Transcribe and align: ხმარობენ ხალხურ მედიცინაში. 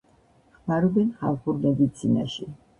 ხმარობენ 0.55 1.13
ხალხურ 1.21 1.61
მედიცინაში. 1.69 2.53